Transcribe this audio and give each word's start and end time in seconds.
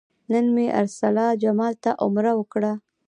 نن 0.31 0.45
مې 0.55 0.65
ارسلا 0.81 1.27
جمال 1.43 1.73
ته 1.83 1.91
عمره 2.03 2.31
وکړه. 2.39 2.71